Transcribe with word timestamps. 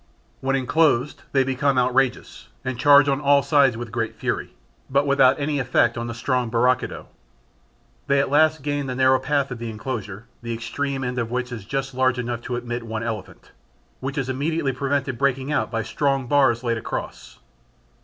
When 0.39 0.55
enclosed 0.55 1.21
they 1.31 1.43
become 1.43 1.77
outrageous, 1.77 2.47
and 2.65 2.79
charge 2.79 3.07
on 3.07 3.21
all 3.21 3.43
sides 3.43 3.77
with 3.77 3.91
great 3.91 4.15
fury, 4.15 4.55
but 4.89 5.05
without 5.05 5.39
any 5.39 5.59
effect 5.59 5.95
on 5.95 6.07
the 6.07 6.15
strong 6.15 6.49
barricado; 6.49 7.05
they 8.07 8.19
at 8.19 8.31
last 8.31 8.63
gain 8.63 8.87
the 8.87 8.95
narrow 8.95 9.19
path 9.19 9.51
of 9.51 9.59
the 9.59 9.69
enclosure, 9.69 10.25
the 10.41 10.55
extreme 10.55 11.03
end 11.03 11.19
of 11.19 11.29
which 11.29 11.51
is 11.51 11.65
just 11.65 11.93
large 11.93 12.17
enough 12.17 12.41
to 12.41 12.55
admit 12.55 12.81
one 12.81 13.03
elephant, 13.03 13.51
which 13.99 14.17
is 14.17 14.27
immediately 14.27 14.73
prevented 14.73 15.19
breaking 15.19 15.51
out 15.51 15.69
by 15.69 15.83
strong 15.83 16.25
bars 16.25 16.63
laid 16.63 16.79
across. 16.79 17.37